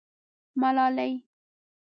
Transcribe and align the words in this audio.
_ملالۍ. 0.59 1.11